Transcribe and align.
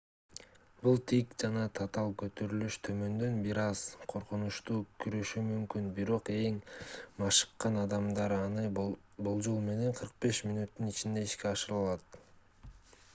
бул 0.85 0.95
тик 1.09 1.33
жана 1.41 1.65
татаал 1.79 2.07
көтөрүлүш 2.21 2.77
төмөндөн 2.87 3.35
бир 3.47 3.59
аз 3.65 3.83
коркунучтуу 4.15 4.79
көрүнүшү 5.05 5.43
мүмкүн 5.51 5.91
бирок 6.01 6.33
эң 6.39 6.57
машыккан 7.25 7.79
адамдар 7.85 8.37
аны 8.41 8.67
болжол 8.81 9.63
менен 9.71 9.95
45 10.03 10.43
мүнөттүн 10.53 10.91
ичинде 10.97 11.27
ишке 11.31 11.51
ашыра 11.55 11.85
алат 11.87 12.23